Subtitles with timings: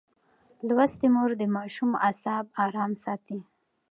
[0.67, 3.39] لوستې مور د ماشوم اعصاب ارام ساتي.